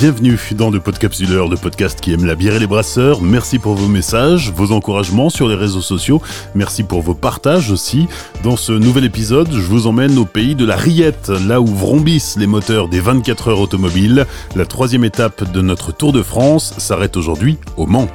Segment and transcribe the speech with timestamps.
[0.00, 3.20] Bienvenue dans le Podcapsuleur, le podcast qui aime la bière et les brasseurs.
[3.20, 6.22] Merci pour vos messages, vos encouragements sur les réseaux sociaux.
[6.54, 8.08] Merci pour vos partages aussi.
[8.42, 12.38] Dans ce nouvel épisode, je vous emmène au pays de la Riette, là où vrombissent
[12.38, 14.26] les moteurs des 24 heures automobiles.
[14.56, 18.08] La troisième étape de notre Tour de France s'arrête aujourd'hui au Mans.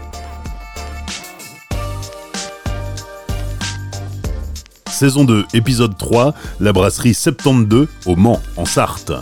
[4.89, 9.13] Saison 2, épisode 3, la brasserie 72 au Mans, en Sarthe.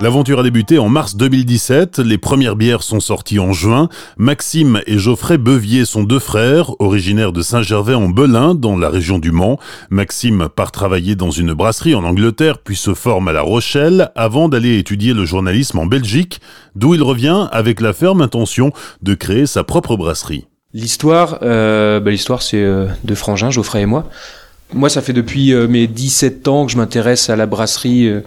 [0.00, 3.88] L'aventure a débuté en mars 2017, les premières bières sont sorties en juin.
[4.16, 9.18] Maxime et Geoffrey Bevier sont deux frères, originaires de Saint-Gervais en Belin, dans la région
[9.18, 9.58] du Mans.
[9.90, 14.48] Maxime part travailler dans une brasserie en Angleterre, puis se forme à La Rochelle, avant
[14.48, 16.40] d'aller étudier le journalisme en Belgique,
[16.76, 18.72] d'où il revient avec la ferme intention
[19.02, 20.46] de créer sa propre brasserie.
[20.74, 24.08] L'histoire, euh, bah, l'histoire c'est euh, de Frangin, Geoffrey et moi.
[24.74, 28.22] Moi, ça fait depuis euh, mes 17 ans que je m'intéresse à la brasserie et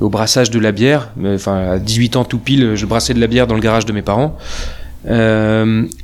[0.00, 1.12] au brassage de la bière.
[1.24, 3.92] Enfin, à 18 ans tout pile, je brassais de la bière dans le garage de
[3.92, 4.36] mes parents.
[5.06, 5.10] Et,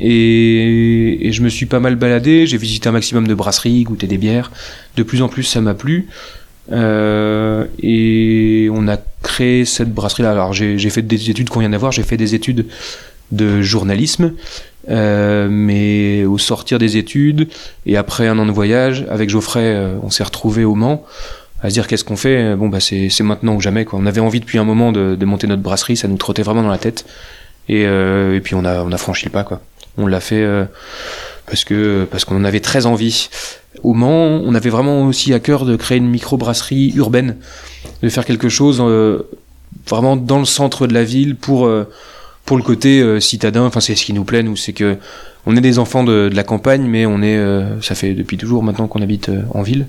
[0.00, 4.16] et, je me suis pas mal baladé, j'ai visité un maximum de brasseries, goûté des
[4.16, 4.50] bières.
[4.96, 6.08] De plus en plus, ça m'a plu.
[6.72, 10.32] Euh, et on a créé cette brasserie-là.
[10.32, 12.66] Alors j'ai fait des études qu'on vient d'avoir, j'ai fait des études
[13.32, 14.32] de journalisme.
[14.90, 17.48] Euh, mais au sortir des études
[17.86, 21.04] et après un an de voyage, avec Geoffrey, euh, on s'est retrouvé au Mans
[21.62, 22.54] à se dire qu'est-ce qu'on fait?
[22.56, 23.86] Bon, bah c'est maintenant ou jamais.
[23.86, 23.98] Quoi.
[24.02, 26.68] On avait envie depuis un moment de, monter notre brasserie, ça nous trottait vraiment dans
[26.68, 27.06] la tête.
[27.70, 29.44] Et, euh, puis on a, franchi le pas.
[29.44, 29.62] Quoi.
[29.96, 30.46] On l'a fait
[31.46, 31.64] parce
[32.10, 33.30] parce qu'on en avait très envie.
[33.82, 37.36] Au Mans, on avait vraiment aussi à cœur de créer une micro-brasserie urbaine,
[38.02, 38.82] de faire quelque chose
[39.88, 41.66] vraiment dans le centre de la ville pour
[42.44, 44.96] pour le côté euh, citadin, enfin c'est ce qui nous plaît, nous, c'est que
[45.46, 48.36] on est des enfants de, de la campagne, mais on est, euh, ça fait depuis
[48.36, 49.86] toujours maintenant qu'on habite euh, en ville,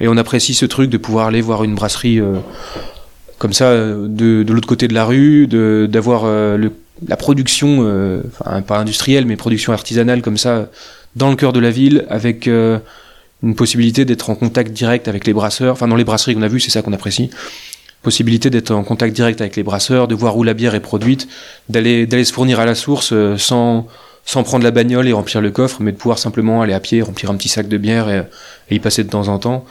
[0.00, 2.20] et on apprécie ce truc de pouvoir aller voir une brasserie
[3.38, 9.26] comme ça de, de l'autre côté de la rue, d'avoir la production, enfin pas industrielle,
[9.26, 10.70] mais production artisanale comme ça
[11.14, 15.34] dans le cœur de la ville, avec une possibilité d'être en contact direct avec les
[15.34, 15.74] brasseurs.
[15.74, 17.30] Enfin, dans les brasseries qu'on a vues, c'est ça qu'on apprécie
[18.02, 21.28] possibilité d'être en contact direct avec les brasseurs, de voir où la bière est produite,
[21.68, 23.86] d'aller d'aller se fournir à la source euh, sans
[24.24, 27.02] sans prendre la bagnole et remplir le coffre, mais de pouvoir simplement aller à pied,
[27.02, 29.64] remplir un petit sac de bière et, y passer de temps en temps,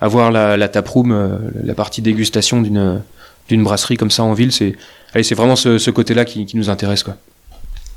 [0.00, 3.02] avoir la, la taproom, euh, la partie dégustation d'une
[3.48, 4.76] d'une brasserie comme ça en ville, c'est
[5.22, 7.16] c'est vraiment ce, ce côté-là qui, qui nous intéresse quoi.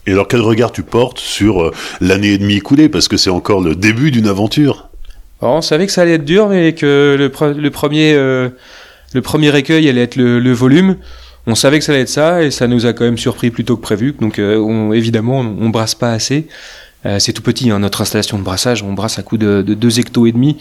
[0.07, 2.89] Et alors quel regard tu portes sur euh, l'année et demie écoulée?
[2.89, 4.89] Parce que c'est encore le début d'une aventure.
[5.41, 8.13] Alors, on savait que ça allait être dur, mais que le, le premier
[9.13, 10.97] le premier écueil allait être le, volume.
[11.47, 13.75] On savait que ça allait être ça et ça nous a quand même surpris plutôt
[13.75, 14.15] que prévu.
[14.19, 16.47] Donc euh, on, évidemment, on, brasse pas assez.
[17.05, 18.83] Euh, c'est tout petit, hein, notre installation de brassage.
[18.83, 20.57] On brasse à coup de, de 2 hectos et demi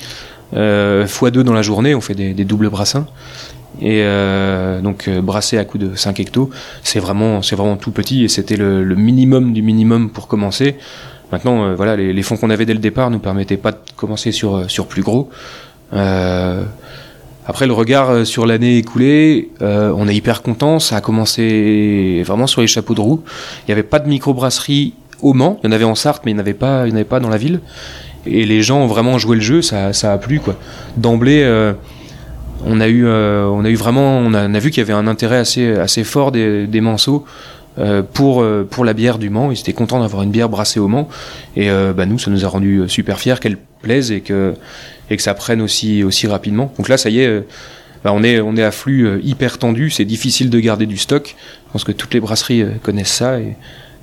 [0.55, 1.95] euh, fois 2 dans la journée.
[1.95, 3.07] On fait des, doubles brassins.
[3.81, 4.03] Et
[4.83, 6.51] donc brasser à coup de 5 hectos,
[6.83, 10.77] c'est vraiment, c'est vraiment tout petit et c'était le, minimum du minimum pour commencer.
[11.31, 14.33] Maintenant, voilà, les, les fonds qu'on avait dès le départ nous permettaient pas de commencer
[14.33, 15.31] sur sur plus gros.
[17.49, 20.79] Après, le regard euh, sur l'année écoulée, euh, on est hyper content.
[20.79, 23.23] Ça a commencé vraiment sur les chapeaux de roue.
[23.63, 24.93] Il n'y avait pas de microbrasserie
[25.23, 25.59] au Mans.
[25.63, 27.61] Il y en avait en Sarthe, mais il n'y en avait pas, dans la ville.
[28.27, 29.63] Et les gens ont vraiment joué le jeu.
[29.63, 30.43] Ça, a plu.
[30.99, 31.73] D'emblée, euh,
[32.67, 33.05] on a eu,
[33.77, 37.25] vraiment, on a, vu qu'il y avait un intérêt assez, fort des, des Manceaux.
[38.13, 39.51] pour, pour la bière du Mans.
[39.53, 41.09] Ils étaient contents d'avoir une bière brassée au Mans.
[41.57, 44.53] Et bah, nous, ça nous a rendu super fiers qu'elle plaise et que,
[45.11, 46.73] et que ça prenne aussi, aussi rapidement.
[46.77, 47.47] Donc là, ça y est, euh,
[48.05, 50.99] bah, on est, on est à flux euh, hyper tendu, c'est difficile de garder du
[50.99, 51.35] stock.
[51.67, 53.57] Je pense que toutes les brasseries euh, connaissent ça et,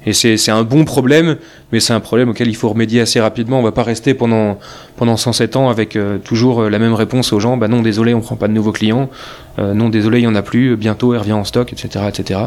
[0.07, 1.37] et c'est un bon problème,
[1.71, 3.59] mais c'est un problème auquel il faut remédier assez rapidement.
[3.59, 4.59] On va pas rester pendant,
[4.97, 7.57] pendant 107 ans avec toujours la même réponse aux gens.
[7.57, 9.09] Bah non, désolé, on prend pas de nouveaux clients.
[9.57, 10.77] non, désolé, il y en a plus.
[10.77, 12.39] Bientôt, elle revient en stock, etc., etc.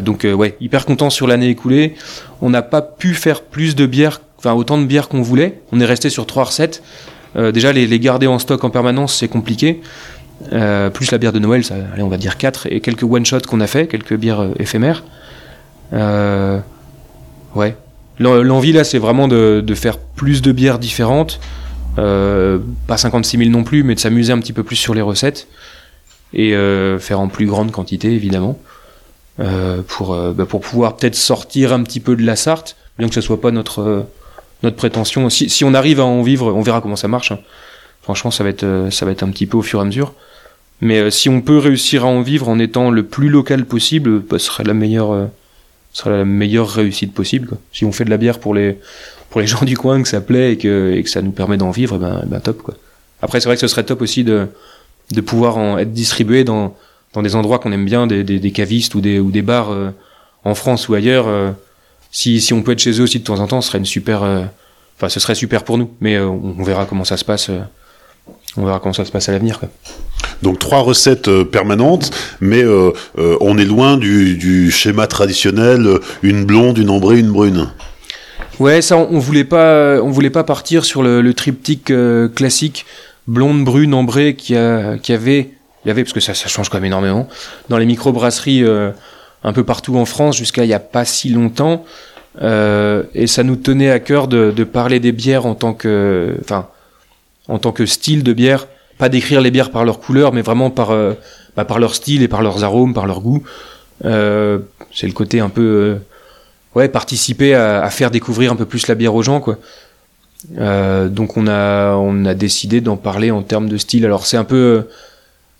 [0.00, 1.96] Donc ouais, hyper content sur l'année écoulée.
[2.40, 5.60] On n'a pas pu faire plus de bières, enfin autant de bières qu'on voulait.
[5.72, 6.84] On est resté sur trois recettes.
[7.36, 9.80] Euh, déjà, les, garder en stock en permanence, c'est compliqué.
[10.52, 13.60] Euh, plus la bière de Noël, ça, on va dire 4, et quelques one-shots qu'on
[13.60, 15.04] a fait, quelques bières euh, éphémères.
[17.54, 17.76] ouais.
[18.20, 21.38] L'envie là, c'est vraiment de, faire plus de bières différentes.
[21.96, 25.46] pas 56 000 non plus, mais de s'amuser un petit peu plus sur les recettes.
[26.34, 26.52] Et
[26.98, 28.58] faire en plus grande quantité, évidemment.
[29.86, 33.20] pour, bah, pour pouvoir peut-être sortir un petit peu de la Sarthe, bien que ce
[33.20, 34.08] soit pas notre
[34.62, 35.28] notre prétention.
[35.30, 37.32] Si, si on arrive à en vivre, on verra comment ça marche.
[37.32, 37.38] Hein.
[38.02, 39.84] Franchement, ça va être euh, ça va être un petit peu au fur et à
[39.84, 40.14] mesure.
[40.80, 44.20] Mais euh, si on peut réussir à en vivre en étant le plus local possible,
[44.20, 45.26] bah, ce serait la meilleure euh,
[45.92, 47.48] serait la meilleure réussite possible.
[47.48, 47.58] Quoi.
[47.72, 48.78] Si on fait de la bière pour les
[49.30, 51.56] pour les gens du coin que ça plaît et que, et que ça nous permet
[51.56, 52.74] d'en vivre, ben, ben top quoi.
[53.20, 54.46] Après c'est vrai que ce serait top aussi de
[55.10, 56.74] de pouvoir en être distribué dans
[57.14, 59.70] dans des endroits qu'on aime bien, des, des, des, cavistes ou des, ou des bars
[60.44, 61.26] en France ou ailleurs.
[62.10, 63.86] Si, si on peut être chez eux aussi de temps en temps, ce serait une
[63.86, 64.22] super,
[64.96, 65.90] enfin, ce serait super pour nous.
[66.00, 67.50] Mais on, on, verra comment ça se passe.
[68.56, 69.60] on verra comment ça se passe à l'avenir.
[70.42, 72.10] Donc trois recettes euh, permanentes,
[72.40, 77.32] mais euh, euh, on est loin du, du, schéma traditionnel une blonde, une ambrée, une
[77.32, 77.68] brune.
[78.60, 81.92] Ouais, ça on, voulait pas, on voulait pas partir sur le, le triptyque
[82.34, 82.86] classique
[83.26, 85.50] blonde, brune, ambrée qui, a, qui avait,
[85.84, 87.28] il y avait parce que ça, ça change quand même énormément
[87.68, 88.64] dans les microbrasseries
[89.44, 91.84] un peu partout en France jusqu'à il y a pas si longtemps.
[92.40, 96.68] et ça nous tenait à cœur de, de parler des bières en tant que, enfin,
[97.48, 98.66] en tant que style de bière
[98.98, 101.14] pas décrire les bières par leur couleur, mais vraiment par, euh,
[101.56, 103.42] bah, par leur style et par leurs arômes, par leur goût.
[104.04, 104.58] Euh,
[104.92, 105.96] c'est le côté un peu, euh,
[106.74, 109.56] ouais, participer à, à, faire découvrir un peu plus la bière aux gens, quoi.
[110.58, 114.04] Euh, donc on a, on a décidé d'en parler en termes de style.
[114.04, 114.88] Alors c'est un peu,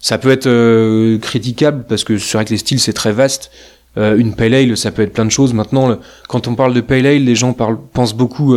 [0.01, 0.49] ça peut être
[1.19, 3.51] critiquable parce que c'est vrai que les styles c'est très vaste.
[3.97, 5.55] une pale ale, ça peut être plein de choses.
[5.55, 5.99] Maintenant,
[6.29, 8.55] quand on parle de pale ale, les gens parlent, pensent beaucoup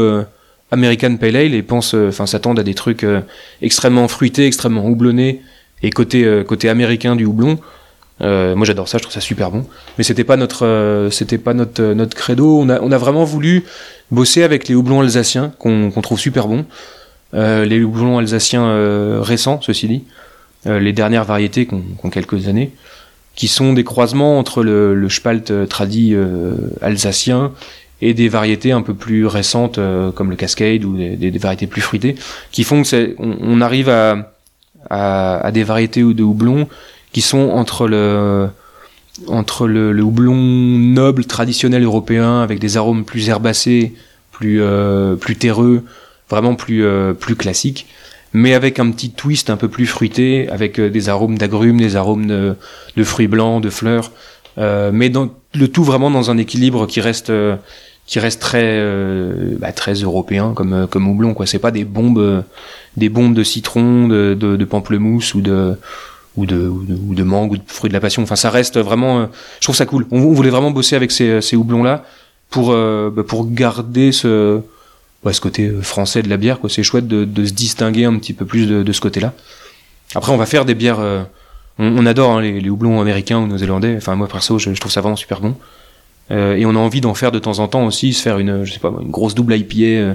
[0.71, 3.21] American Pale Ale et pense, euh, enfin, s'attendent à des trucs euh,
[3.61, 5.41] extrêmement fruités, extrêmement houblonnés
[5.83, 7.59] et côté euh, côté américain du houblon.
[8.21, 9.65] moi, j'adore ça, je trouve ça super bon.
[9.97, 12.59] Mais c'était pas notre c'était pas notre notre credo.
[12.59, 13.63] On a on a vraiment voulu
[14.11, 16.65] bosser avec les houblons alsaciens qu'on qu'on trouve super bons.
[17.33, 20.03] les houblons alsaciens récents, ceci dit,
[20.65, 22.71] les dernières variétés qu'on qu quelques années
[23.35, 26.15] qui sont des croisements entre le, le spalt tradi
[26.81, 27.51] alsacien
[28.01, 31.81] et des variétés un peu plus récentes euh, comme le Cascade ou des, variétés plus
[31.81, 32.15] fruitées
[32.51, 34.33] qui font que on, on, arrive à,
[34.89, 36.67] à, des variétés de houblon
[37.13, 38.49] qui sont entre le
[39.27, 43.93] entre le, houblon noble traditionnel européen avec des arômes plus herbacés,
[44.31, 45.83] plus euh, plus terreux,
[46.29, 47.87] vraiment plus euh, plus classiques,
[48.33, 51.95] mais avec un petit twist un peu plus fruité, avec euh, des arômes d'agrumes, des
[51.95, 52.55] arômes de,
[52.95, 54.11] de, fruits blancs, de fleurs,
[54.57, 57.31] euh, mais dans, le tout vraiment dans un équilibre qui reste
[58.11, 61.45] qui reste très euh, bah, très européen comme euh, comme houblon quoi.
[61.45, 62.41] C'est pas des bombes euh,
[62.97, 65.77] des bombes de citron de, de, de pamplemousse ou de
[66.35, 68.23] ou de, ou de, mangue ou de fruits de la passion.
[68.23, 69.29] Enfin ça reste vraiment
[69.59, 70.07] je trouve ça cool.
[70.11, 72.03] On, voulait vraiment bosser avec ces, ces houblons là
[72.49, 74.59] pour bah, pour garder ce
[75.31, 78.33] ce côté français de la bière quoi c'est chouette de, de, se distinguer un petit
[78.33, 79.33] peu plus de, de ce côté là
[80.15, 81.25] après on va faire des bières on,
[81.97, 84.91] on, adore hein, les, les, houblons américains ou néo-zélandais enfin moi perso je, je trouve
[84.91, 85.55] ça vraiment super bon
[86.31, 88.63] euh, et on a envie d'en faire de temps en temps aussi, se faire une,
[88.63, 90.13] je sais pas, une grosse double IPA euh,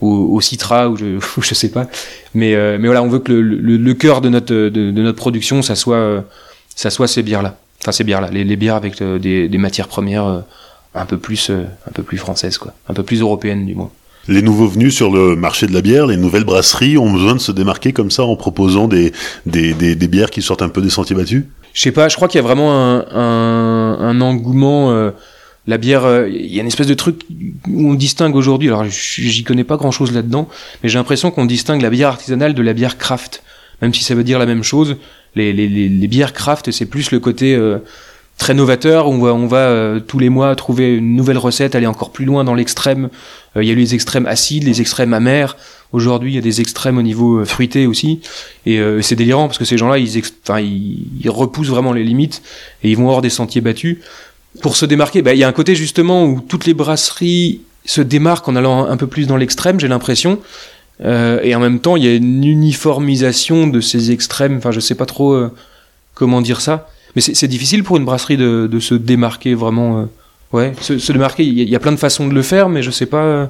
[0.00, 1.86] au, au, Citra ou je, ou je sais pas.
[2.34, 5.18] Mais, euh, mais voilà, on veut que le, le, le cœur de notre, de, notre
[5.18, 6.20] production, ça soit, euh,
[6.74, 7.58] ça soit ces bières-là.
[7.82, 10.42] Enfin, ces bières-là, les, les, bières avec euh, des, des, matières premières
[10.94, 13.90] un peu plus, un peu plus françaises, quoi, un peu plus européennes du moins.
[14.28, 17.40] Les nouveaux venus sur le marché de la bière, les nouvelles brasseries ont besoin de
[17.40, 19.12] se démarquer comme ça en proposant des,
[19.46, 21.44] des, des, des bières qui sortent un peu des sentiers battus?
[21.72, 25.12] Je sais pas, je crois qu'il y a vraiment un, un, un engouement
[25.68, 27.20] la bière, il euh, y a une espèce de truc
[27.68, 30.48] où on distingue aujourd'hui, alors j'y connais pas grand chose là-dedans,
[30.82, 33.42] mais j'ai l'impression qu'on distingue la bière artisanale de la bière craft,
[33.82, 34.96] même si ça veut dire la même chose.
[35.34, 37.78] Les, les, les, les bières craft, c'est plus le côté euh,
[38.38, 41.86] très novateur, on va, on va euh, tous les mois trouver une nouvelle recette, aller
[41.86, 43.10] encore plus loin dans l'extrême.
[43.56, 45.56] Il y a eu les extrêmes acides, les extrêmes amers.
[45.92, 48.20] Aujourd'hui, il y a des extrêmes au niveau fruité aussi,
[48.66, 52.42] et c'est délirant parce que ces gens-là, ils, ils, ils repoussent vraiment les limites
[52.84, 53.98] et ils vont hors des sentiers battus
[54.62, 58.00] pour se démarquer, bah, il y a un côté justement où toutes les brasseries se
[58.00, 60.40] démarquent en allant un peu plus dans l'extrême, j'ai l'impression.
[61.04, 64.56] Euh, et en même temps, il y a une uniformisation de ces extrêmes.
[64.56, 65.52] Enfin, je sais pas trop euh,
[66.14, 66.88] comment dire ça.
[67.14, 70.00] Mais c'est difficile pour une brasserie de, se démarquer vraiment.
[70.00, 70.04] Euh,
[70.52, 71.44] ouais, se, se démarquer.
[71.44, 73.46] Il y, y, a plein de façons de le faire, mais je sais pas euh,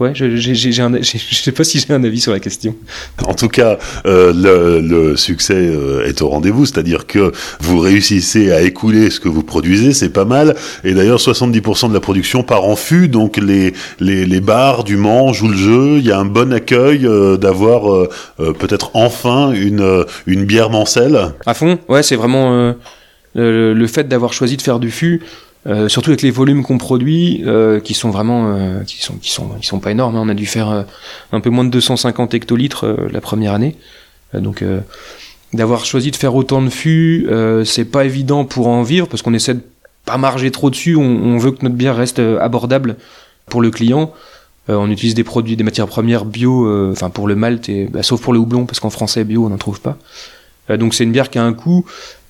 [0.00, 2.74] Ouais, je, je sais pas si j'ai un avis sur la question.
[3.26, 8.50] En tout cas, euh, le, le, succès euh, est au rendez-vous, c'est-à-dire que vous réussissez
[8.50, 10.56] à écouler ce que vous produisez, c'est pas mal.
[10.82, 14.96] Et d'ailleurs, 70% de la production part en fût, donc les, les, les, bars du
[14.96, 15.98] Mans jouent le jeu.
[15.98, 21.32] Il y a un bon accueil euh, d'avoir peut-être enfin une, une bière mancelle.
[21.46, 22.74] À fond, ouais, c'est vraiment
[23.34, 25.22] le, le, fait d'avoir choisi de faire du fût.
[25.66, 29.30] Euh, surtout avec les volumes qu'on produit, euh, qui sont vraiment, euh, qui sont, qui
[29.30, 30.16] sont, ils sont pas énormes.
[30.16, 30.22] Hein.
[30.22, 30.82] On a dû faire euh,
[31.32, 33.76] un peu moins de 250 hectolitres euh, la première année.
[34.34, 34.64] donc,
[35.52, 37.28] d'avoir choisi de faire autant de fûts,
[37.64, 39.62] c'est pas évident pour en vivre parce qu'on essaie de
[40.04, 40.96] pas marger trop dessus.
[40.96, 42.96] On, on, veut que notre bière reste abordable
[43.46, 44.12] pour le client.
[44.66, 48.20] on utilise des produits, des matières premières bio, enfin pour le malt et bah, sauf
[48.20, 49.96] pour le houblon parce qu'en français bio on n'en trouve pas.
[50.68, 51.84] donc c'est une bière qui a un coût,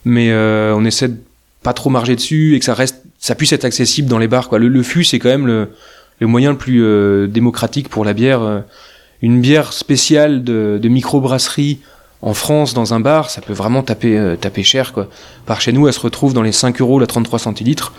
[0.04, 1.16] mais on essaie de
[1.62, 4.50] pas trop marger dessus et que ça reste ça puisse être accessible dans les bars.
[4.52, 5.70] Le, le fût, c'est quand même le,
[6.20, 8.42] moyen le plus euh, démocratique pour la bière.
[8.42, 8.60] Euh,
[9.22, 11.78] une bière spéciale de, de microbrasserie
[12.20, 14.92] en France, dans un bar, ça peut vraiment taper, taper cher.
[15.46, 17.94] Par chez nous, elle se retrouve dans les 5 euros la 33 centilitres.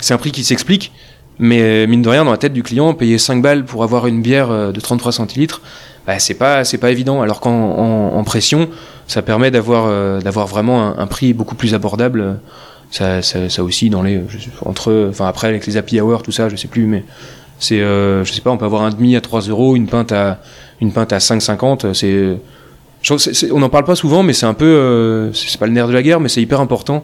[0.00, 0.90] C'est un prix qui s'explique,
[1.38, 4.22] mais mine de rien, dans la tête du client, payer 5 balles pour avoir une
[4.22, 5.60] bière de 33 centilitres,
[6.06, 7.20] bah, c'est pas pas évident.
[7.20, 8.70] Alors qu'en en, pression,
[9.06, 12.40] ça permet d'avoir vraiment un, prix beaucoup plus abordable.
[12.92, 14.20] Ça, ça, aussi dans les
[14.66, 17.04] entre enfin après avec les happy hour tout ça, je sais plus, mais
[17.58, 20.40] c'est je sais pas, on peut avoir un demi à 3 euros, une pinte à
[20.80, 21.94] une pinte à 5,50.
[21.94, 25.94] C'est on n'en parle pas souvent, mais c'est un peu c'est pas le nerf de
[25.94, 27.02] la guerre, mais c'est hyper important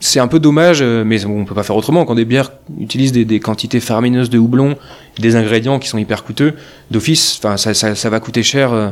[0.00, 2.04] c'est un peu dommage, mais on peut pas faire autrement.
[2.04, 4.76] Quand des bières utilisent des, quantités faramineuses de houblon,
[5.18, 6.54] des ingrédients qui sont hyper coûteux,
[6.90, 8.90] d'office, enfin ça, ça, va coûter cher euh,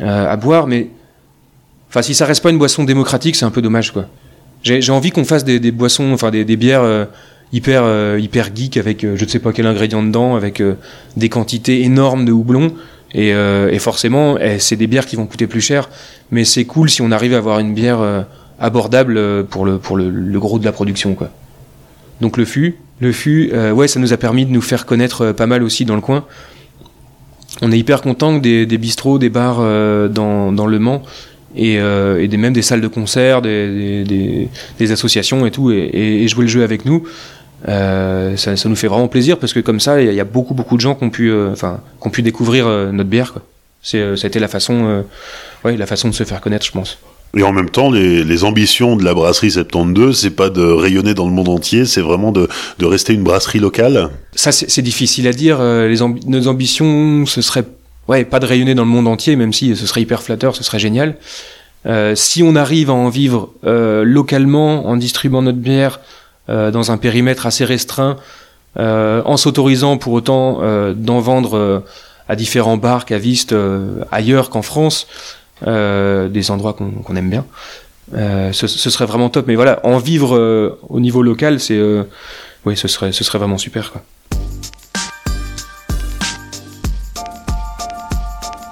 [0.00, 0.88] euh, à boire, mais
[1.88, 4.06] enfin si ça reste pas une boisson démocratique, c'est un peu dommage quoi.
[4.64, 7.04] J'ai envie qu'on fasse des, boissons, enfin des, bières euh,
[7.52, 10.62] hyper euh, hyper geek avec je ne sais pas quel ingrédient dedans, avec
[11.16, 12.72] des quantités énormes de houblon.
[13.16, 13.32] Et,
[13.78, 15.88] forcément, eh, c'est des bières qui vont coûter plus cher,
[16.32, 18.24] mais c'est cool si on arrive à avoir une bière
[18.58, 21.30] abordable pour le pour le, gros de la production quoi.
[22.20, 25.22] Donc le fût, le fût, euh, ouais, ça nous a permis de nous faire connaître
[25.22, 26.24] euh, pas mal aussi dans le coin.
[27.62, 31.02] On est hyper content que des, des bistrots, des bars euh, dans, dans, Le Mans
[31.56, 35.90] et, et des, même des salles de concert, des, des, des associations et tout, et,
[35.92, 37.04] et, jouer le jeu avec nous.
[37.66, 40.76] Ça, ça, nous fait vraiment plaisir parce que comme ça, il y, a beaucoup beaucoup
[40.76, 43.32] de gens qui ont pu, enfin, qui ont pu découvrir notre bière.
[43.32, 43.42] Quoi.
[43.82, 45.04] C'est, ça a été la façon,
[45.64, 46.98] ouais, la façon de se faire connaître, je pense.
[47.36, 51.14] Et en même temps, les, les, ambitions de la brasserie 72, c'est pas de rayonner
[51.14, 54.10] dans le monde entier, c'est vraiment de, de, rester une brasserie locale?
[54.34, 55.58] Ça, c'est difficile à dire.
[55.60, 57.64] Euh, les nos ambitions, ce serait
[58.08, 60.64] ouais, pas de rayonner dans le monde entier, même si ce serait hyper flatteur, ce
[60.64, 61.16] serait génial.
[61.86, 66.00] Euh, si on arrive à en vivre euh, localement, en distribuant notre bière
[66.48, 68.16] euh, dans un périmètre assez restreint,
[68.76, 70.58] en s'autorisant pour autant
[70.96, 71.84] d'en vendre
[72.28, 73.54] à différents bars, cavistes
[74.10, 75.06] ailleurs qu'en France,
[75.64, 77.44] des endroits qu'on aime bien.
[78.12, 79.46] Ce, serait vraiment top.
[79.46, 81.80] Mais voilà, en vivre au niveau local, c'est
[82.66, 83.92] oui, ce serait, ce serait vraiment super.
[83.92, 84.02] Quoi.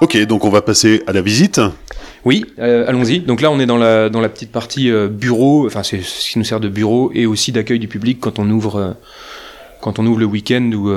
[0.02, 1.60] Ok, donc on va passer à la visite.
[2.24, 3.20] Oui, euh, allons-y.
[3.20, 6.28] Donc là, on est dans la, dans la petite partie euh, bureau, enfin c'est ce
[6.28, 8.90] qui nous sert de bureau et aussi d'accueil du public quand on ouvre, euh,
[9.80, 10.68] quand on ouvre le week-end.
[10.72, 10.90] Ou,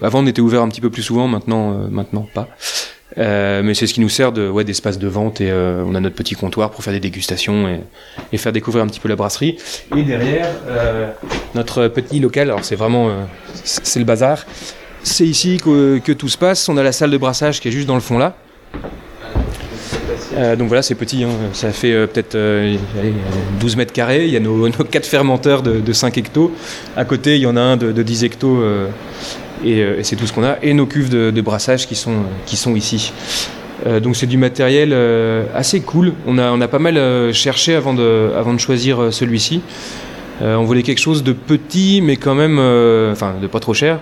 [0.00, 2.48] avant, on était ouvert un petit peu plus souvent, maintenant, maintenant pas.
[3.18, 6.16] Mais c'est ce qui nous sert de ouais, d'espace de vente et on a notre
[6.16, 7.80] petit comptoir pour faire des dégustations et,
[8.32, 9.58] et, faire découvrir un petit peu la brasserie.
[9.94, 10.48] Et derrière,
[11.54, 13.10] notre petit local, alors c'est vraiment
[13.64, 14.46] c'est le bazar.
[15.02, 16.68] C'est ici que, tout se passe.
[16.68, 18.36] On a la salle de brassage qui est juste dans le fond là.
[20.36, 21.30] Euh, donc voilà, c'est petit, hein.
[21.52, 22.38] ça fait peut-être
[23.58, 24.26] 12 mètres carrés.
[24.26, 26.52] Il y a nos, nos 4 fermenteurs de, de, 5 hectos.
[26.96, 28.62] À côté, il y en a un de, de 10 hectos
[29.64, 32.22] et, euh, c'est tout ce qu'on a, et nos cuves de, de, brassage qui sont,
[32.46, 33.12] qui sont ici.
[33.86, 36.12] Euh, donc c'est du matériel euh, assez cool.
[36.26, 39.62] On a, on a pas mal euh, cherché avant de, avant de choisir euh, celui-ci.
[40.42, 42.58] Euh, on voulait quelque chose de petit, mais quand même,
[43.12, 44.00] enfin de pas trop cher,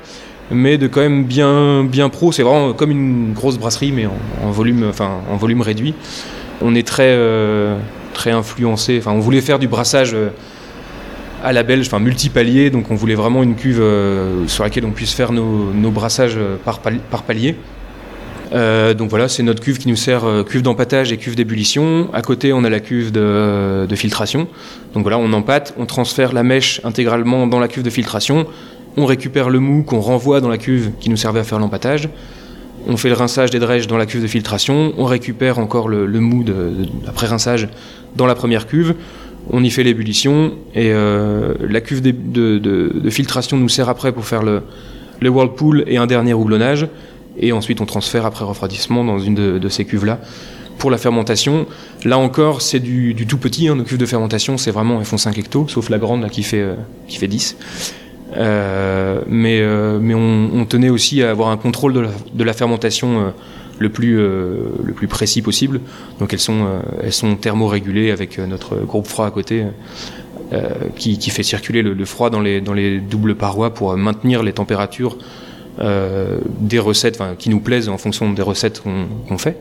[0.51, 2.33] mais de quand même bien, bien pro.
[2.33, 4.07] C'est vraiment comme une grosse brasserie, mais
[4.43, 5.95] en, volume, enfin en volume réduit.
[6.61, 7.17] On est très,
[8.15, 8.99] très influencé.
[8.99, 10.17] Enfin, on voulait faire du brassage
[11.43, 14.91] à la belge, enfin multipalier, donc on voulait vraiment une cuve euh, sur laquelle on
[14.91, 17.57] puisse faire nos, brassages euh, par, par palier.
[18.53, 22.09] Euh, donc voilà, c'est notre cuve qui nous sert euh, cuve d'empattage et cuve d'ébullition.
[22.13, 24.49] À côté, on a la cuve de, de, filtration.
[24.95, 28.47] Donc voilà, on empâte, on transfère la mèche intégralement dans la cuve de filtration.
[28.97, 32.09] On récupère le mou qu'on renvoie dans la cuve qui nous servait à faire l'empattage.
[32.87, 34.95] On fait le rinçage des drèches dans la cuve de filtration.
[34.97, 36.45] On récupère encore le, mou
[37.07, 37.69] après rinçage
[38.17, 38.95] dans la première cuve.
[39.51, 44.43] On y fait l'ébullition et euh, la cuve de, filtration nous sert après pour faire
[44.43, 44.63] le,
[45.23, 46.89] whirlpool et un dernier houblonnage.
[47.41, 50.21] Et ensuite on transfère après refroidissement dans une de, ces cuves là
[50.79, 51.67] pour la fermentation.
[52.05, 55.19] Là encore c'est du, tout petit hein, nos cuves de fermentation c'est vraiment elles font
[55.19, 56.75] 5 hectos sauf la grande là, qui fait euh,
[57.07, 57.57] qui fait 10
[58.37, 62.45] euh, mais euh, mais on, on, tenait aussi à avoir un contrôle de la, de
[62.45, 63.31] la fermentation euh,
[63.79, 65.81] le plus, euh, le plus précis possible.
[66.19, 69.65] Donc elles sont, euh, elles sont thermorégulées avec euh, notre groupe froid à côté.
[70.97, 74.43] Qui, qui, fait circuler le, le, froid dans les, dans les doubles parois pour maintenir
[74.43, 75.19] les températures
[75.79, 79.59] des recettes qui nous plaisent en fonction des recettes qu'on qu fait.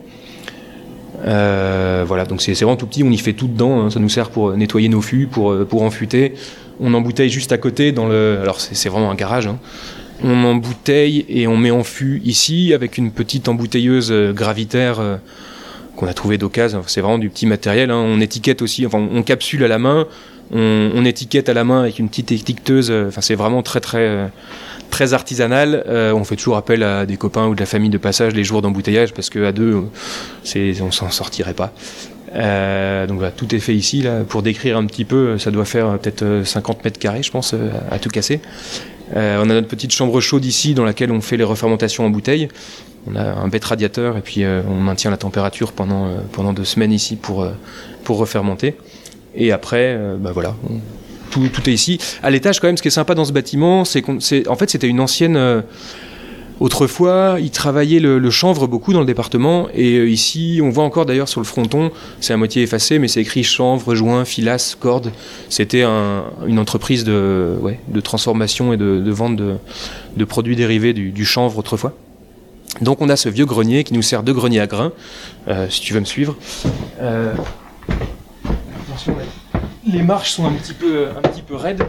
[1.24, 4.08] Euh, voilà, donc c'est vraiment tout petit, on y fait tout dedans, hein, ça nous
[4.08, 6.34] sert pour nettoyer nos fûts, pour, pour enfuter.
[6.80, 8.38] On embouteille juste à côté dans le.
[8.40, 9.58] Alors c'est vraiment un garage, hein,
[10.22, 15.16] on embouteille et on met en fût ici avec une petite embouteilleuse euh, gravitaire euh,
[15.96, 16.82] qu'on a trouvé d'occasion.
[16.86, 17.90] C'est vraiment du petit matériel.
[17.90, 18.02] Hein.
[18.04, 20.06] On étiquette aussi, enfin on capsule à la main,
[20.52, 22.90] on, étiquette à la main avec une petite étiqueteuse.
[22.90, 24.30] Euh, enfin c'est vraiment très très
[24.90, 25.84] très artisanal.
[25.86, 28.44] Euh, on fait toujours appel à des copains ou de la famille de passage les
[28.44, 29.84] jours d'embouteillage parce que à deux,
[30.80, 31.72] on s'en sortirait pas.
[33.06, 34.02] donc voilà, tout est fait ici.
[34.02, 37.54] Là, pour décrire un petit peu, ça doit faire peut-être 50 mètres carrés, je pense,
[37.90, 38.40] à tout casser.
[39.14, 42.48] on a notre petite chambre chaude ici dans laquelle on fait les refermentations en bouteille.
[43.06, 46.92] On a un bête radiateur et puis on maintient la température pendant, pendant deux semaines
[46.92, 47.46] ici pour,
[48.04, 48.74] pour refermenter.
[49.34, 50.54] Et après, bah voilà,
[51.30, 51.98] tout, est ici.
[52.22, 54.70] À l'étage, quand même, ce qui est sympa dans ce bâtiment, c'est qu'en en fait,
[54.70, 55.62] c'était une ancienne.
[56.60, 61.06] Autrefois, ils travaillaient le, chanvre beaucoup dans le département, et euh, ici, on voit encore
[61.06, 65.12] d'ailleurs sur le fronton, c'est à moitié effacé, mais c'est écrit chanvre, joint, filasse, corde.
[65.48, 71.94] C'était une entreprise de, transformation et de, vente de, produits dérivés du, chanvre autrefois.
[72.80, 74.92] Donc on a ce vieux grenier qui nous sert de grenier à grains,
[75.48, 76.36] euh, si tu veux me suivre.
[77.00, 77.34] Euh,
[79.92, 81.08] les marches sont un petit peu,
[81.50, 81.82] raides.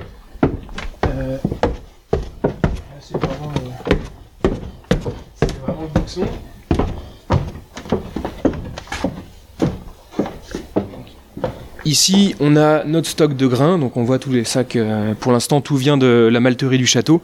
[11.85, 14.75] Ici, on a notre stock de grains, donc on voit tous les sacs.
[14.75, 17.21] Euh, pour l'instant, tout vient de la malterie du château.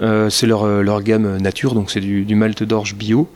[0.00, 3.28] Euh, c'est leur, euh, leur, gamme nature, donc c'est du, du, malte d'orge bio.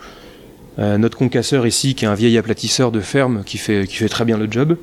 [0.78, 4.24] notre concasseur ici, qui est un vieil aplatisseur de ferme, qui fait, qui fait très
[4.24, 4.76] bien le job.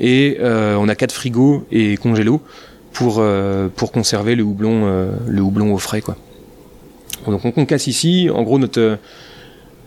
[0.00, 2.40] Et on a quatre frigos et congélos
[2.92, 3.22] pour,
[3.76, 6.00] pour conserver le houblon, le houblon au frais.
[6.00, 6.16] Quoi.
[7.26, 8.30] Donc on concasse ici.
[8.32, 8.98] En gros, notre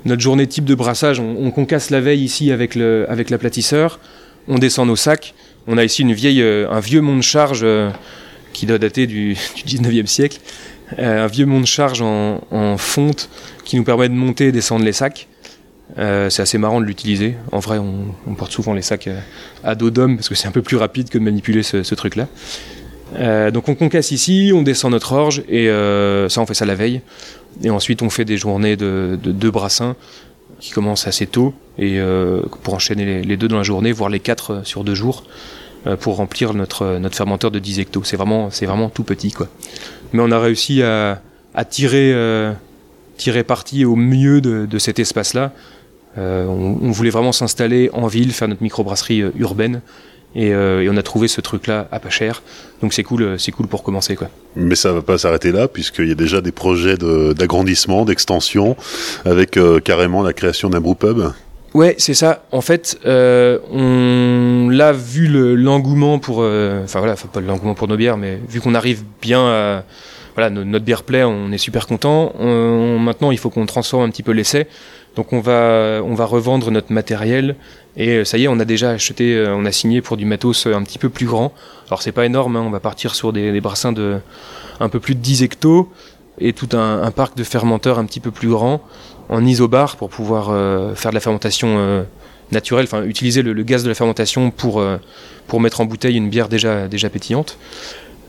[0.06, 4.00] notre journée type de brassage, on, concasse la veille ici avec, le, avec l'aplatisseur,
[4.48, 5.34] on descend nos sacs.
[5.68, 7.92] On a ici une vieille, euh, un vieux mont de charge euh,
[8.52, 10.40] qui doit dater du, du 19e siècle,
[10.98, 13.30] euh, un vieux mont de charge en, fonte
[13.64, 15.28] qui nous permet de monter et descendre les sacs.
[15.98, 17.36] C'est assez marrant de l'utiliser.
[17.52, 19.10] En vrai, on, porte souvent les sacs
[19.64, 22.28] à dos d'homme parce que c'est un peu plus rapide que de manipuler ce, truc-là.
[23.52, 25.68] donc on concasse ici, on descend notre orge et
[26.30, 27.02] ça on fait ça la veille.
[27.64, 29.96] Et ensuite, on fait des journées de, deux brassins
[30.60, 34.20] qui commencent assez tôt et euh, pour enchaîner les, deux dans la journée, voire les
[34.20, 35.24] quatre euh, sur deux jours,
[35.88, 38.04] euh, pour remplir notre, notre fermenteur de 10 hectos.
[38.04, 38.50] C'est vraiment,
[38.90, 39.48] tout petit, quoi.
[40.14, 41.22] Mais on a réussi à,
[41.70, 42.14] tirer,
[43.18, 45.54] tirer parti au mieux de, cet espace-là.
[46.18, 49.82] On, on, voulait vraiment s'installer en ville, faire notre microbrasserie urbaine
[50.38, 52.42] euh, et, on a trouvé ce truc-là à pas cher.
[52.82, 54.30] Donc c'est cool, c'est cool pour commencer, quoi.
[54.56, 58.76] Mais ça va pas s'arrêter là, puisqu'il y a déjà des projets d'agrandissement, d'extension,
[59.26, 61.34] avec euh, carrément la création d'un brewpub.
[61.74, 62.44] Ouais, c'est ça.
[62.52, 68.18] En fait, euh, on l'a vu l'engouement pour, enfin voilà, pas l'engouement pour nos bières,
[68.18, 69.84] mais vu qu'on arrive bien à,
[70.36, 72.34] voilà, notre bière plaît, on est super content.
[72.40, 74.68] maintenant, il faut qu'on transforme un petit peu l'essai.
[75.16, 77.56] Donc on va, on va revendre notre matériel
[77.98, 80.26] et euh, ça y est, on a déjà acheté, euh, on a signé pour du
[80.26, 81.54] matos euh, un petit peu plus grand.
[81.88, 84.20] Alors c'est pas énorme, hein, on va partir sur des, brassins de
[84.80, 85.92] un peu plus de 10 hectos
[86.40, 88.82] et tout un, parc de fermenteurs un petit peu plus grand
[89.28, 90.48] en isobar pour pouvoir
[90.96, 92.06] faire de la fermentation
[92.52, 94.84] naturelle, enfin utiliser le, gaz de la fermentation pour,
[95.48, 97.58] pour mettre en bouteille une bière déjà, déjà pétillante.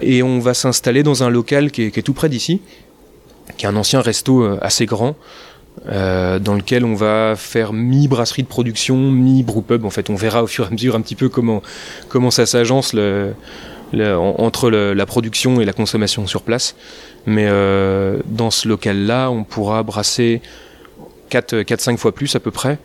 [0.01, 2.61] Et on va s'installer dans un local qui est, tout près d'ici,
[3.57, 5.17] qui est un ancien resto assez grand,
[5.89, 9.85] euh, dans lequel on va faire mi-brasserie de production, mi-brewpub.
[9.85, 11.63] En fait, on verra au fur et à mesure un petit peu comment,
[12.09, 16.77] comment ça s'agence entre la production et la consommation sur place.
[17.27, 20.43] Mais euh, dans ce local-là, on pourra brasser
[21.31, 22.79] 4-5 fois plus à peu près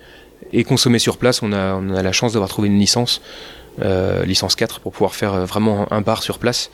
[0.54, 1.44] et consommer sur place.
[1.44, 5.92] On a, la chance d'avoir trouvé une licence, euh, licence 4, pour pouvoir faire vraiment
[5.92, 6.72] un bar sur place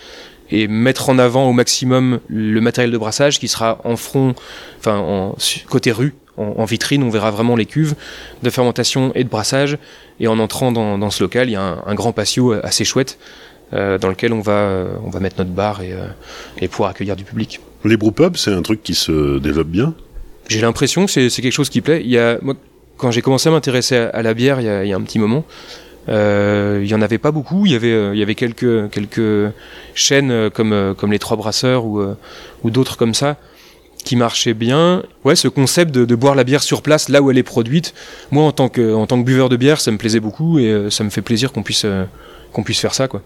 [0.52, 4.36] et mettre en avant au maximum le matériel de brassage qui sera en front,
[4.80, 5.36] enfin en
[5.70, 7.96] côté rue, en, vitrine, on verra vraiment les cuves
[8.42, 9.78] de fermentation et de brassage.
[10.20, 13.20] Et en entrant dans, ce local, il y a un, grand patio assez chouette
[13.74, 16.08] euh, dans lequel on va, on va mettre notre bar et, euh,
[16.60, 17.60] et pouvoir accueillir du public.
[17.86, 19.94] Les brewpubs, c'est un truc qui se développe bien?
[20.50, 22.02] J'ai l'impression que c'est quelque chose qui plaît.
[22.04, 22.56] Il y a, moi,
[22.98, 25.02] quand j'ai commencé à m'intéresser à, la bière il y, a, il y a un
[25.02, 25.46] petit moment,
[26.10, 27.66] euh, il y en avait pas beaucoup.
[27.66, 29.54] Il y avait, euh, il y avait quelques, quelques
[29.96, 32.04] chaînes euh, comme, comme les Trois Brasseurs ou,
[32.64, 33.38] ou d'autres comme ça
[34.04, 35.04] qui marchaient bien.
[35.24, 37.94] Ouais, ce concept de, de, boire la bière sur place, là où elle est produite.
[38.32, 40.88] Moi, en tant que, en tant que buveur de bière, ça me plaisait beaucoup et
[40.90, 41.86] ça me fait plaisir qu'on puisse,
[42.52, 43.22] qu'on puisse faire ça, quoi.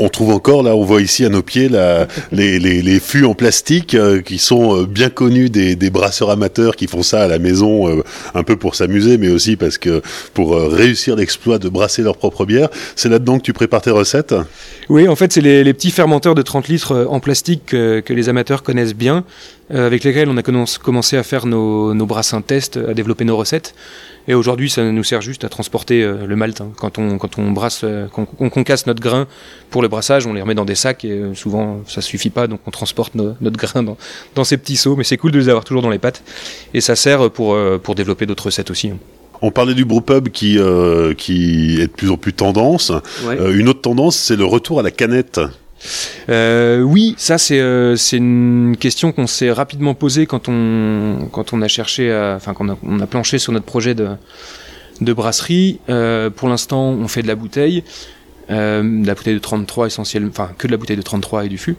[0.00, 3.34] On trouve encore, là, on voit ici à nos pieds les, les, les, fûts en
[3.34, 7.26] plastique euh, qui sont euh, bien connus des, des, brasseurs amateurs qui font ça à
[7.26, 8.02] la maison, euh,
[8.34, 10.00] un peu pour s'amuser, mais aussi parce que
[10.34, 12.68] pour réussir l'exploit de brasser leur propre bière.
[12.94, 14.34] C'est là-dedans que tu prépares tes recettes?
[14.88, 18.12] Oui, en fait, c'est les, les, petits fermenteurs de 30 litres en plastique que, que
[18.12, 19.24] les amateurs connaissent bien,
[19.70, 23.74] avec lesquels on a commencé à faire nos, nos brassins tests, à développer nos recettes.
[24.28, 26.60] Et aujourd'hui, ça nous sert juste à transporter euh, le malt.
[26.60, 26.70] Hein.
[26.76, 29.26] Quand, on, quand on brasse, euh, quand on concasse notre grain
[29.70, 32.46] pour le brassage, on les remet dans des sacs et euh, souvent ça suffit pas,
[32.46, 33.96] donc on transporte notre grain dans,
[34.34, 34.96] dans, ces petits seaux.
[34.96, 36.22] Mais c'est cool de les avoir toujours dans les pattes.
[36.74, 38.88] Et ça sert pour, pour développer d'autres recettes aussi.
[38.90, 38.98] Hein.
[39.40, 42.92] On parlait du brewpub qui, euh, qui est de plus en plus tendance.
[43.24, 45.40] Euh, une autre tendance, c'est le retour à la canette.
[46.28, 47.62] Euh, oui, ça c'est
[47.96, 53.06] c'est une question qu'on s'est rapidement posée quand on a cherché, enfin quand on a,
[53.06, 55.80] planché sur notre projet de brasserie.
[56.36, 57.84] pour l'instant, on fait de la bouteille,
[58.48, 61.58] de la bouteille de 33 essentiellement, enfin que de la bouteille de 33 et du
[61.58, 61.76] fût.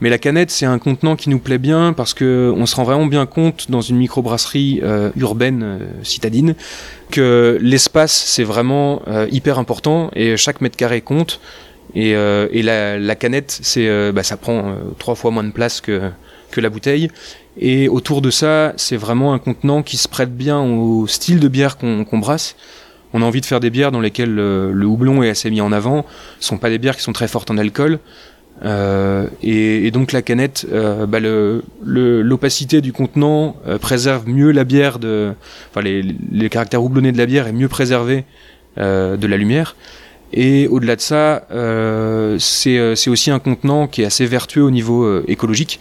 [0.00, 2.84] Mais la canette, c'est un contenant qui nous plaît bien parce que on se rend
[2.84, 6.54] vraiment bien compte dans une microbrasserie euh, urbaine euh, citadine
[7.10, 11.40] que l'espace c'est vraiment euh, hyper important et chaque mètre carré compte.
[11.94, 16.10] Et, et la, canette, c'est, bah, ça prend trois fois moins de place que,
[16.50, 17.10] que la bouteille.
[17.58, 21.48] Et autour de ça, c'est vraiment un contenant qui se prête bien au style de
[21.48, 22.56] bière qu'on brasse.
[23.12, 25.72] On a envie de faire des bières dans lesquelles le, houblon est assez mis en
[25.72, 26.04] avant.
[26.40, 27.98] Ce sont pas des bières qui sont très fortes en alcool.
[28.64, 31.18] Euh, et, donc la canette, euh, bah
[31.84, 35.34] l'opacité du contenant euh, préserve mieux la bière, de,
[35.70, 38.24] enfin les, les, caractères houblonnés de la bière est mieux préservé
[38.78, 39.76] euh, de la lumière.
[40.32, 45.22] Et au-delà de ça, euh, c'est aussi un contenant qui est assez vertueux au niveau
[45.26, 45.80] écologique.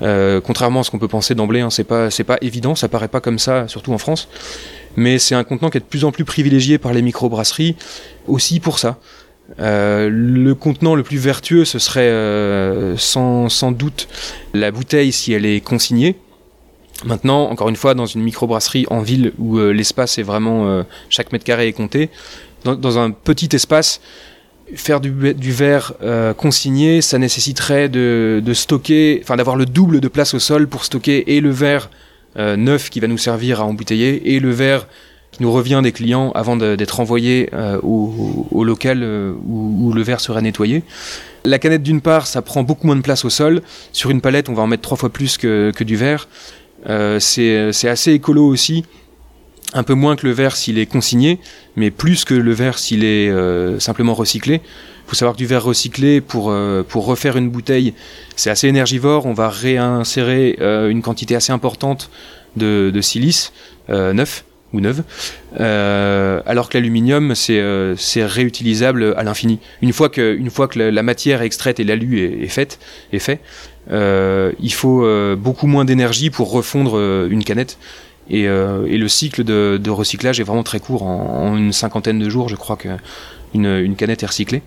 [0.00, 3.20] contrairement à ce qu'on peut penser d'emblée, hein, c'est pas pas évident, ça paraît pas
[3.20, 4.28] comme ça, surtout en France.
[4.96, 7.76] Mais c'est un contenant qui est de plus en plus privilégié par les microbrasseries
[8.26, 8.98] aussi pour ça.
[9.58, 14.08] Euh, le contenant le plus vertueux, ce serait euh, sans, sans, doute
[14.54, 16.16] la bouteille si elle est consignée.
[17.04, 21.32] Maintenant, encore une fois, dans une microbrasserie en ville où euh, l'espace est vraiment chaque
[21.32, 22.10] mètre carré est compté,
[22.64, 24.00] dans, un petit espace,
[24.74, 25.10] faire du,
[25.52, 25.94] verre
[26.36, 31.34] consigné, ça nécessiterait de, stocker, enfin d'avoir le double de place au sol pour stocker
[31.36, 31.90] et le verre
[32.36, 34.86] neuf qui va nous servir à embouteiller et le verre
[35.32, 40.20] qui nous revient des clients avant d'être envoyé euh, au, local euh, où, le verre
[40.20, 40.84] sera nettoyé.
[41.44, 43.62] La canette d'une part, ça prend beaucoup moins de place au sol.
[43.92, 46.28] Sur une palette, on va en mettre trois fois plus que, du verre.
[46.88, 48.84] Euh, c'est assez écolo aussi.
[49.74, 51.38] Un peu moins que le verre s'il est consigné,
[51.76, 54.56] mais plus que le verre s'il est euh, simplement recyclé.
[54.56, 57.94] Il faut savoir que du verre recyclé, pour, euh, pour refaire une bouteille,
[58.36, 59.26] c'est assez énergivore.
[59.26, 62.10] On va réinsérer une quantité assez importante
[62.56, 63.52] de, de silice
[63.88, 65.02] neuf ou neuve,
[65.60, 69.58] euh, alors que l'aluminium c'est euh, réutilisable à l'infini.
[69.82, 72.78] Une fois que une fois que la, matière est extraite et l'alu est, est, faite
[73.12, 73.40] est fait,
[73.90, 77.78] euh, il faut euh, beaucoup moins d'énergie pour refondre euh, une canette.
[78.30, 81.02] Et, et le cycle de, recyclage est vraiment très court.
[81.02, 82.88] En, une cinquantaine de jours, je crois que
[83.54, 84.62] une, canette est recyclée.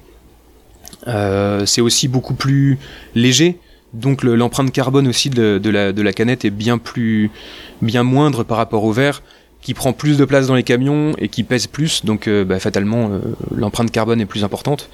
[1.06, 2.78] c'est aussi beaucoup plus
[3.16, 3.60] léger
[3.96, 7.32] donc l'empreinte carbone aussi de, la, canette est bien plus
[7.82, 9.22] bien moindre par rapport au verre
[9.62, 12.60] qui prend plus de place dans les camions et qui pèse plus, donc euh, bah,
[12.60, 13.20] fatalement euh,
[13.56, 14.92] l'empreinte carbone est plus importante.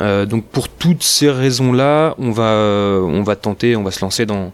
[0.00, 4.24] Euh, donc pour toutes ces raisons-là, on va, on va tenter, on va se lancer
[4.24, 4.52] dans,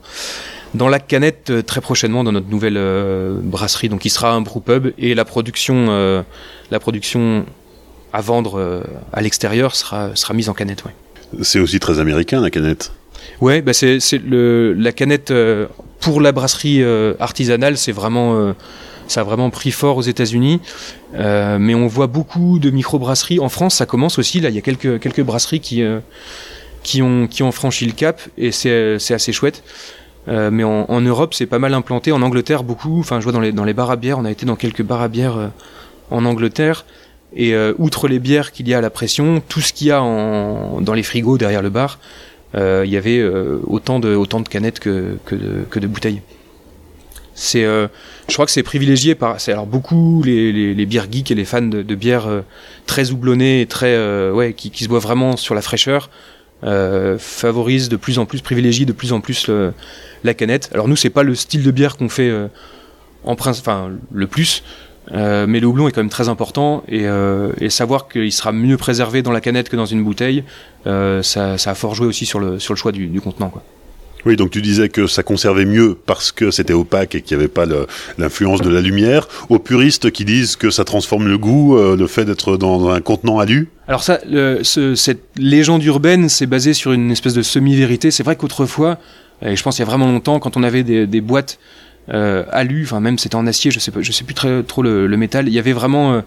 [0.75, 2.79] dans la canette très prochainement dans notre nouvelle
[3.43, 6.25] brasserie, donc qui sera un brewpub et la production,
[6.71, 7.47] la production
[8.13, 8.83] à vendre
[9.13, 10.85] à l'extérieur sera, sera mise en canette.
[10.85, 10.93] Ouais.
[11.43, 12.93] C'est aussi très américain la canette.
[13.41, 15.33] Ouais, bah c'est, la canette
[16.01, 16.83] pour la brasserie
[17.19, 18.55] artisanale, c'est vraiment
[19.09, 20.61] ça a vraiment pris fort aux États-Unis,
[21.15, 23.77] euh, mais on voit beaucoup de microbrasseries en France.
[23.77, 24.49] Ça commence aussi là.
[24.49, 26.01] Il y a quelques quelques brasseries qui euh,
[26.83, 29.63] qui ont qui ont franchi le cap et c'est c'est assez chouette.
[30.29, 32.13] Euh, mais en, en Europe, c'est pas mal implanté.
[32.13, 33.01] En Angleterre, beaucoup.
[33.01, 34.19] Enfin, je vois dans les dans les bars à bière.
[34.19, 35.49] On a été dans quelques bars à bière euh,
[36.11, 36.85] en Angleterre.
[37.37, 39.91] Et euh, outre les bières qu'il y a à la pression, tout ce qu'il y
[39.91, 41.99] a en, dans les frigos derrière le bar,
[42.57, 43.21] il y avait
[43.67, 46.23] autant de autant de canettes que que de, que de bouteilles.
[47.35, 47.89] C'est, euh,
[48.29, 51.35] je crois que c'est privilégié par, c'est alors beaucoup les, les, les bières geeks et
[51.35, 52.43] les fans de, de bières euh,
[52.87, 56.11] très houblonnées et très, euh, ouais, qui, qui, se boivent vraiment sur la fraîcheur,
[56.62, 59.51] euh, favorisent de plus en plus, privilégient de plus en plus
[60.23, 60.71] la canette.
[60.73, 62.33] Alors nous, c'est pas le style de bière qu'on fait
[63.25, 64.62] en principe, enfin le plus,
[65.12, 67.07] mais le houblon est quand même très important et,
[67.69, 70.45] savoir qu'il sera mieux préservé dans la canette que dans une bouteille,
[70.85, 73.53] ça, a fort joué aussi sur le, choix du, du contenant.
[74.27, 77.43] Oui, donc tu disais que ça conservait mieux parce que c'était opaque et qu'il n'y
[77.43, 77.65] avait pas
[78.19, 79.29] l'influence de la lumière.
[79.49, 83.01] Aux puristes qui disent que ça transforme le goût, euh, le fait d'être dans un
[83.01, 84.21] contenant alu Alors ça,
[84.63, 88.11] cette légende urbaine, c'est basé sur une espèce de semi-vérité.
[88.11, 88.99] C'est vrai qu'autrefois,
[89.43, 91.59] et je pense il y a vraiment longtemps, quand on avait des, boîtes
[92.13, 94.35] euh, alu, enfin même c'était en acier, je sais sais plus
[94.67, 96.15] trop le, métal, il y avait vraiment...
[96.15, 96.21] Euh,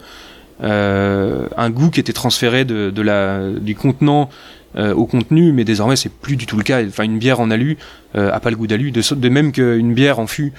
[0.62, 4.30] un goût qui était transféré de, de la, du contenant
[4.76, 6.86] euh, au contenu, mais désormais c'est plus du tout le cas.
[6.86, 7.78] Enfin, une bière en alu
[8.16, 10.54] euh, a pas le goût d'alu, de, de, même qu'une bière en fût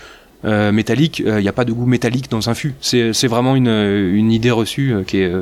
[0.44, 2.74] euh, métallique, il n'y a pas de goût métallique dans un fût.
[2.80, 5.32] C'est vraiment une, une, idée reçue qui, est,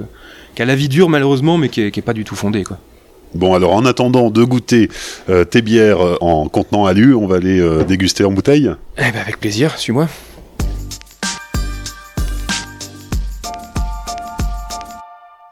[0.54, 2.64] qui a la vie dure malheureusement, mais qui est, qui est pas du tout fondée.
[2.64, 2.78] Quoi.
[3.34, 4.88] Bon, alors en attendant de goûter
[5.28, 9.38] euh, tes bières en contenant alu, on va euh, déguster en bouteille Eh ben avec
[9.38, 10.08] plaisir, suis-moi.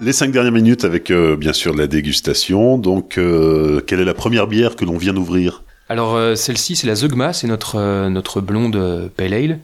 [0.05, 2.77] Les cinq dernières minutes avec euh, bien sûr la dégustation.
[2.77, 5.63] Donc, euh, quelle est la première bière que l'on vient d'ouvrir?
[5.89, 9.61] Alors euh, celle-ci, c'est la Zeugma, c'est notre notre blonde pale ale.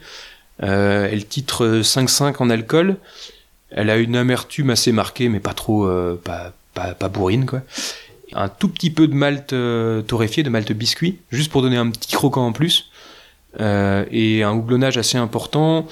[0.61, 2.97] elle titre 5,5 en alcool.
[3.71, 5.87] Elle a une amertume assez marquée, mais pas trop,
[6.25, 7.61] pas, pas, pas, bourrine quoi.
[8.33, 9.55] Un tout petit peu de malt
[10.07, 12.91] torréfié, de malt biscuit, juste pour donner un petit croquant en plus.
[13.59, 15.87] et un houblonnage assez important,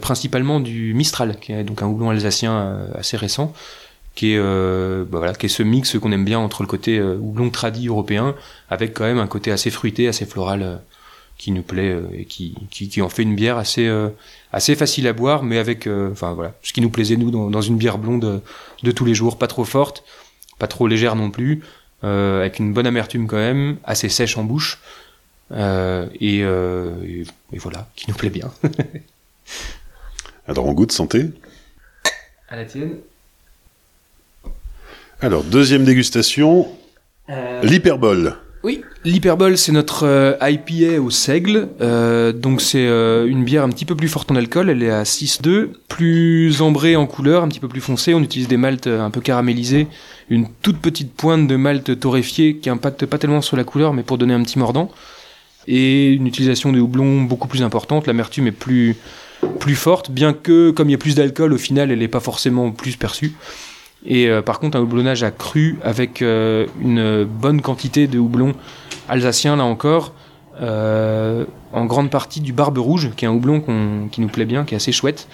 [0.00, 3.54] principalement du Mistral, qui est donc un houblon alsacien assez récent
[4.14, 6.98] qui est, euh, bah voilà, qui est ce mix qu'on aime bien entre le côté
[6.98, 8.34] euh, houblon tradit européen,
[8.70, 10.76] avec quand même un côté assez fruité, assez floral, euh,
[11.36, 14.10] qui nous plaît euh, et qui, qui, qui, en fait une bière assez, euh,
[14.52, 17.60] assez facile à boire, mais avec, enfin voilà, ce qui nous plaisait nous dans, dans
[17.60, 18.40] une bière blonde
[18.82, 20.04] de tous les jours, pas trop forte,
[20.58, 21.62] pas trop légère non plus,
[22.02, 24.78] avec une bonne amertume quand même, assez sèche en bouche,
[25.50, 25.56] et,
[26.20, 28.52] et, et voilà, qui nous plaît bien.
[30.46, 31.30] Alors on goûte santé?
[32.48, 32.98] À la tienne.
[35.24, 36.68] Alors, deuxième dégustation,
[37.30, 37.62] euh...
[37.62, 38.34] l'hyperbole.
[38.62, 41.68] Oui, l'hyperbole, c'est notre euh, IPA au seigle.
[41.80, 44.68] Euh, donc, c'est une bière un petit peu plus forte en alcool.
[44.68, 48.12] Elle est à 6,2, plus ambrée en couleur, un petit peu plus foncée.
[48.12, 49.86] On utilise des maltes un peu caramélisés,
[50.28, 54.02] une toute petite pointe de malt torréfié qui impacte pas tellement sur la couleur, mais
[54.02, 54.90] pour donner un petit mordant.
[55.66, 58.06] Et une utilisation de houblon beaucoup plus importante.
[58.06, 58.94] L'amertume est plus,
[59.58, 62.20] plus forte, bien que, comme il y a plus d'alcool, au final, elle n'est pas
[62.20, 63.32] forcément plus perçue.
[64.06, 68.54] Et euh, par contre, un houblonnage accru avec euh, une bonne quantité de houblon
[69.08, 70.12] alsacien, là encore,
[70.60, 74.64] euh, en grande partie du Barbe Rouge, qui est un houblon qui nous plaît bien,
[74.64, 75.26] qui est assez chouette,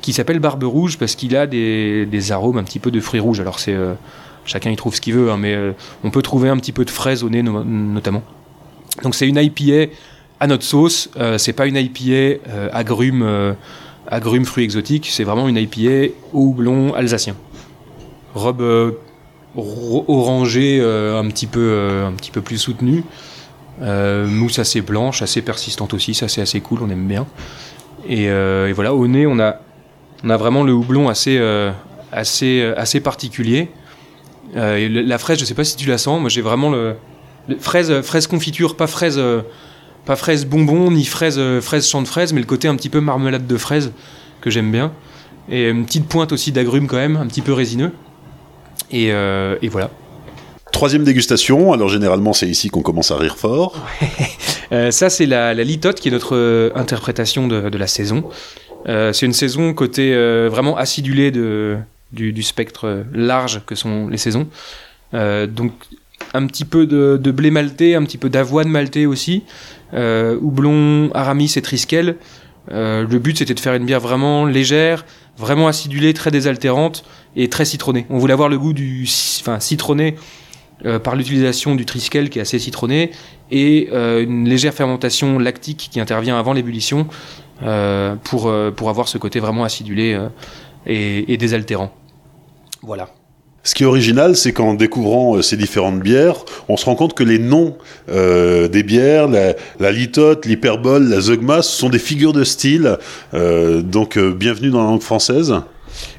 [0.00, 3.40] qui s'appelle Barbe Rouge parce qu'il a des, arômes un petit peu de fruits rouges.
[3.40, 3.76] Alors c'est
[4.44, 5.56] chacun y trouve ce qu'il veut, hein, mais
[6.02, 8.22] on peut trouver un petit peu de fraises au nez notamment.
[9.02, 9.92] Donc c'est une IPA
[10.40, 11.10] à notre sauce.
[11.36, 12.40] c'est pas une IPA
[12.72, 13.54] agrumes,
[14.08, 15.08] agrumes fruits exotiques.
[15.10, 17.36] C'est vraiment une IPA au houblon alsacien
[18.34, 18.92] robe euh,
[19.56, 23.04] orangée euh, un petit peu euh, un petit peu plus soutenue.
[23.80, 27.26] Mousse assez blanche assez persistante aussi ça c'est assez cool on aime bien.
[28.08, 28.28] Et,
[28.72, 29.56] voilà au nez on a
[30.24, 31.40] on a vraiment le houblon assez
[32.12, 33.70] assez assez particulier.
[34.54, 36.94] La fraise je sais pas si tu la sens moi j'ai vraiment le,
[37.58, 39.20] fraise fraise confiture pas fraise
[40.04, 43.00] pas fraise bonbon ni fraise fraise champ de fraise mais le côté un petit peu
[43.00, 43.92] marmelade de fraise
[44.40, 44.92] que j'aime bien.
[45.48, 47.90] Et une petite pointe aussi d'agrumes quand même un petit peu résineux
[48.94, 49.90] euh, et, voilà.
[50.72, 53.86] Troisième dégustation, alors généralement c'est ici qu'on commence à rire fort.
[54.72, 58.24] euh, ça c'est la, la, litote qui est notre euh, interprétation de, de la saison.
[58.88, 61.76] Euh, c'est une saison côté euh, vraiment acidulé de,
[62.12, 64.48] du, du, spectre large que sont les saisons.
[65.12, 65.72] donc
[66.34, 69.42] un petit peu de, de, blé maltais, un petit peu d'avoine maltais aussi,
[69.92, 72.16] houblon, aramis et triskel.
[72.70, 75.04] le but c'était de faire une bière vraiment légère,
[75.36, 77.04] vraiment acidulée, très désaltérante
[77.36, 78.06] et très citronné.
[78.10, 79.06] On voulait avoir le goût du
[79.40, 80.16] enfin, citronné
[80.84, 83.12] euh, par l'utilisation du triskel qui est assez citronné
[83.52, 87.06] et euh, une légère fermentation lactique qui intervient avant l'ébullition
[87.62, 90.18] euh, pour, pour avoir ce côté vraiment acidulé
[90.86, 91.92] et, désaltérant.
[92.82, 93.10] Voilà.
[93.64, 97.14] Ce qui est original, c'est qu'en découvrant euh, ces différentes bières, on se rend compte
[97.14, 97.76] que les noms
[98.08, 102.98] des bières, la, litote, l'hyperbole, la zeugma, ce sont des figures de style.
[103.32, 105.54] donc, bienvenue dans la langue française.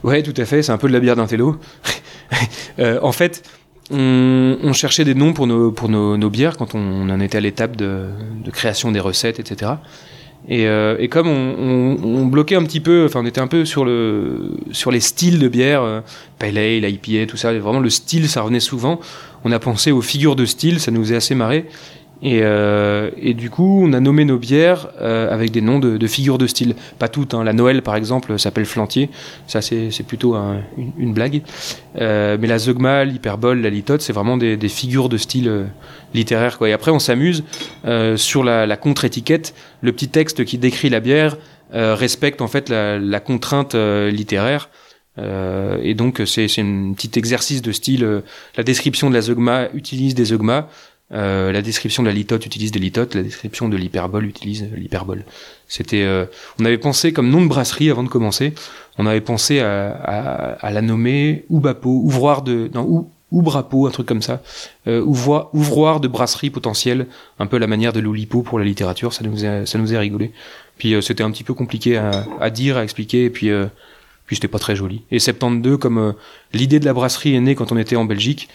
[0.03, 0.63] Ouais, tout à fait.
[0.63, 1.15] C'est un peu de la bière
[2.79, 3.43] euh, en fait,
[3.91, 8.08] on, cherchait des noms pour nos, bières quand on, en était à l'étape de,
[8.51, 9.73] création des recettes, etc.
[10.49, 13.86] Et, euh, et comme on, bloquait un petit peu, enfin on était un peu sur,
[13.86, 16.01] le, sur les styles de bière, euh,
[16.38, 18.99] Pale Ale, IPA, tout ça, vraiment le style ça revenait souvent.
[19.45, 21.65] On a pensé aux figures de style, ça nous est assez marré.
[22.23, 26.07] Et, euh, et, du coup, on a nommé nos bières euh, avec des noms de,
[26.07, 26.73] figures de style.
[26.97, 27.33] Pas toutes.
[27.33, 27.43] Hein.
[27.43, 29.09] La Noël, par exemple, s'appelle Flantier.
[29.45, 30.62] Ça, c'est plutôt un,
[30.97, 31.41] une, blague.
[31.99, 35.65] Euh, mais la Zeugma, l'Hyperbole, la Litote, c'est vraiment des, figures de style euh,
[36.13, 36.57] littéraire.
[36.65, 37.43] Et après, on s'amuse
[37.83, 39.53] euh, sur la, contre-étiquette.
[39.81, 41.36] Le petit texte qui décrit la bière
[41.73, 44.69] euh, respecte en fait la, contrainte littéraire.
[45.17, 48.23] et donc, c'est un petit exercice de style.
[48.55, 50.69] la description de la Zeugma utilise des Zeugma.
[51.13, 55.26] Euh, la description de la litote utilise des litotes, la description de l'hyperbole utilise l'hyperbole.
[55.67, 56.26] C'était, euh,
[56.60, 58.54] on avait pensé comme nom de brasserie avant de commencer,
[58.97, 63.91] on avait pensé à, à, à la nommer Oubapo, ouvroir de, non, ou, Oubrapo, un
[63.91, 64.43] truc comme ça,
[64.88, 67.08] euh, ouvroir, ouvroir de brasserie potentielle,
[67.39, 69.99] un peu la manière de l'Oulipo pour la littérature, ça nous a, ça nous a
[69.99, 70.32] rigolé.
[70.78, 73.65] Puis euh, c'était un petit peu compliqué à, à, dire, à expliquer, et puis euh,
[74.26, 75.02] puis c'était pas très joli.
[75.12, 76.12] Et 72, comme euh,
[76.54, 78.49] l'idée de la brasserie est née quand on était en Belgique,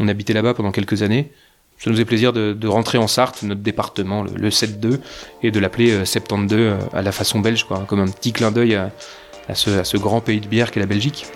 [0.00, 1.30] on habitait là-bas pendant quelques années
[1.78, 5.00] ça nous faisait plaisir de, rentrer en Sarthe, notre département, le, 7-2,
[5.42, 8.50] et de l'appeler euh, 72 euh, à la façon belge, quoi, comme un petit clin
[8.50, 8.90] d'œil à,
[9.54, 11.26] ce, grand pays de bière qu'est la Belgique.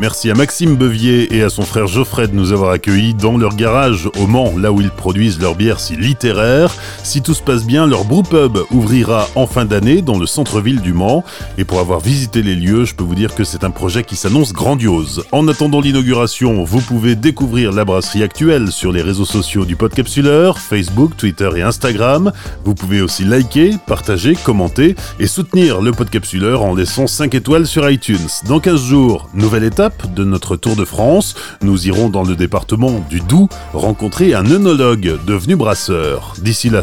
[0.00, 3.54] Merci à Maxime Bevier et à son frère Geoffrey de nous avoir accueillis dans leur
[3.54, 6.74] garage au Mans, là où ils produisent leur bière si littéraire.
[7.02, 10.92] Si tout se passe bien, leur brewpub ouvrira en fin d'année dans le centre-ville du
[10.92, 11.24] Mans.
[11.58, 14.16] Et pour avoir visité les lieux, je peux vous dire que c'est un projet qui
[14.16, 15.24] s'annonce grandiose.
[15.32, 20.58] En attendant l'inauguration, vous pouvez découvrir la brasserie actuelle sur les réseaux sociaux du Podcapsuleur,
[20.58, 22.32] Facebook, Twitter et Instagram.
[22.64, 27.88] Vous pouvez aussi liker, partager, commenter et soutenir le Podcapsuleur en laissant 5 étoiles sur
[27.90, 28.18] iTunes.
[28.46, 31.34] Dans 15 jours, nouvelle étape de notre Tour de France.
[31.62, 36.34] Nous irons dans le département du Doubs rencontrer un œnologue devenu brasseur.
[36.42, 36.82] D'ici là,